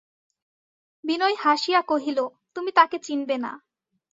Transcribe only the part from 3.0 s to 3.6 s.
চিনবে না।